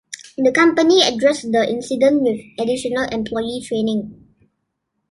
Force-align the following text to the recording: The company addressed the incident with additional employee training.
The 0.35 0.51
company 0.51 1.03
addressed 1.03 1.51
the 1.51 1.63
incident 1.69 2.23
with 2.23 2.39
additional 2.57 3.07
employee 3.11 3.61
training. 3.63 4.29